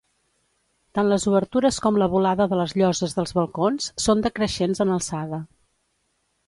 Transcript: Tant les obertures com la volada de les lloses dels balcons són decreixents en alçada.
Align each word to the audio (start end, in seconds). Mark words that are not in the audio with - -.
Tant 0.97 1.09
les 1.11 1.25
obertures 1.31 1.77
com 1.85 1.99
la 2.03 2.07
volada 2.15 2.47
de 2.55 2.59
les 2.63 2.73
lloses 2.81 3.15
dels 3.19 3.37
balcons 3.41 3.93
són 4.07 4.27
decreixents 4.29 4.85
en 4.87 4.97
alçada. 4.99 5.45